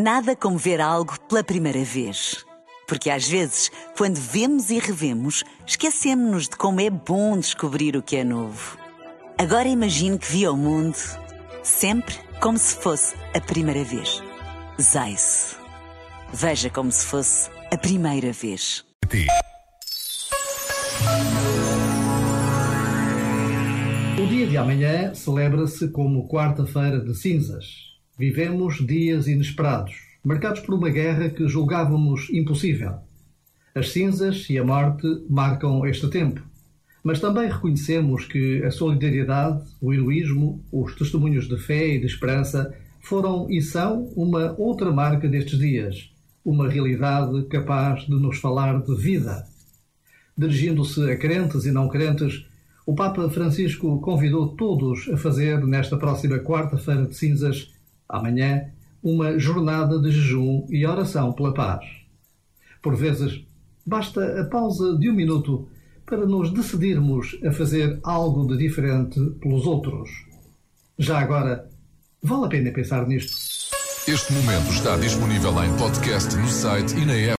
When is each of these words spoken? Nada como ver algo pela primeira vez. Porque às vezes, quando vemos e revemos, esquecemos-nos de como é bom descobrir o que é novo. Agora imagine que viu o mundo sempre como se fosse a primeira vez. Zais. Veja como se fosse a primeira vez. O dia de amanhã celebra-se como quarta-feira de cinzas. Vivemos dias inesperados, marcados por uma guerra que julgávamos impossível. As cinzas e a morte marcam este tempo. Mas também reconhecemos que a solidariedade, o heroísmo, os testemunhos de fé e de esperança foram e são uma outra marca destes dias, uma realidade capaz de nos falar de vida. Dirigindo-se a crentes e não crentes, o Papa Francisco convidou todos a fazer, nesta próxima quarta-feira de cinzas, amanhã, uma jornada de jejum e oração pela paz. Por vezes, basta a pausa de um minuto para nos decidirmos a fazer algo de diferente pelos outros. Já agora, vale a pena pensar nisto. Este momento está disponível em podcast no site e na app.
Nada 0.00 0.36
como 0.36 0.56
ver 0.56 0.80
algo 0.80 1.18
pela 1.22 1.42
primeira 1.42 1.82
vez. 1.82 2.46
Porque 2.86 3.10
às 3.10 3.26
vezes, 3.26 3.68
quando 3.96 4.14
vemos 4.14 4.70
e 4.70 4.78
revemos, 4.78 5.42
esquecemos-nos 5.66 6.44
de 6.48 6.56
como 6.56 6.80
é 6.80 6.88
bom 6.88 7.36
descobrir 7.36 7.96
o 7.96 8.02
que 8.02 8.14
é 8.14 8.22
novo. 8.22 8.78
Agora 9.36 9.66
imagine 9.66 10.16
que 10.16 10.30
viu 10.30 10.52
o 10.52 10.56
mundo 10.56 10.96
sempre 11.64 12.14
como 12.40 12.56
se 12.56 12.76
fosse 12.76 13.16
a 13.34 13.40
primeira 13.40 13.82
vez. 13.82 14.22
Zais. 14.80 15.56
Veja 16.32 16.70
como 16.70 16.92
se 16.92 17.04
fosse 17.04 17.50
a 17.72 17.76
primeira 17.76 18.30
vez. 18.32 18.84
O 24.16 24.26
dia 24.28 24.46
de 24.46 24.56
amanhã 24.56 25.12
celebra-se 25.12 25.88
como 25.88 26.28
quarta-feira 26.28 27.00
de 27.00 27.16
cinzas. 27.16 27.88
Vivemos 28.18 28.84
dias 28.84 29.28
inesperados, 29.28 29.94
marcados 30.24 30.58
por 30.58 30.74
uma 30.74 30.90
guerra 30.90 31.28
que 31.28 31.46
julgávamos 31.46 32.28
impossível. 32.30 32.96
As 33.72 33.90
cinzas 33.90 34.50
e 34.50 34.58
a 34.58 34.64
morte 34.64 35.06
marcam 35.30 35.86
este 35.86 36.08
tempo. 36.08 36.42
Mas 37.04 37.20
também 37.20 37.48
reconhecemos 37.48 38.24
que 38.24 38.60
a 38.64 38.72
solidariedade, 38.72 39.62
o 39.80 39.94
heroísmo, 39.94 40.60
os 40.72 40.96
testemunhos 40.96 41.46
de 41.46 41.56
fé 41.58 41.94
e 41.94 42.00
de 42.00 42.06
esperança 42.06 42.74
foram 43.00 43.48
e 43.48 43.62
são 43.62 44.12
uma 44.16 44.52
outra 44.58 44.90
marca 44.90 45.28
destes 45.28 45.56
dias, 45.56 46.10
uma 46.44 46.68
realidade 46.68 47.44
capaz 47.44 48.00
de 48.00 48.16
nos 48.16 48.38
falar 48.38 48.82
de 48.82 48.96
vida. 48.96 49.46
Dirigindo-se 50.36 51.08
a 51.08 51.16
crentes 51.16 51.66
e 51.66 51.70
não 51.70 51.88
crentes, 51.88 52.44
o 52.84 52.96
Papa 52.96 53.30
Francisco 53.30 54.00
convidou 54.00 54.56
todos 54.56 55.08
a 55.08 55.16
fazer, 55.16 55.64
nesta 55.64 55.96
próxima 55.96 56.40
quarta-feira 56.40 57.06
de 57.06 57.14
cinzas, 57.14 57.77
amanhã, 58.08 58.70
uma 59.02 59.38
jornada 59.38 59.98
de 60.00 60.10
jejum 60.10 60.66
e 60.68 60.86
oração 60.86 61.32
pela 61.32 61.54
paz. 61.54 61.84
Por 62.82 62.96
vezes, 62.96 63.44
basta 63.86 64.40
a 64.40 64.44
pausa 64.44 64.96
de 64.98 65.10
um 65.10 65.14
minuto 65.14 65.68
para 66.06 66.24
nos 66.26 66.50
decidirmos 66.52 67.38
a 67.44 67.52
fazer 67.52 67.98
algo 68.02 68.46
de 68.46 68.56
diferente 68.56 69.20
pelos 69.40 69.66
outros. 69.66 70.10
Já 70.98 71.18
agora, 71.18 71.68
vale 72.22 72.46
a 72.46 72.48
pena 72.48 72.70
pensar 72.72 73.06
nisto. 73.06 73.36
Este 74.08 74.32
momento 74.32 74.72
está 74.72 74.96
disponível 74.96 75.52
em 75.62 75.76
podcast 75.76 76.34
no 76.34 76.48
site 76.48 76.96
e 76.96 77.04
na 77.04 77.12
app. 77.14 77.36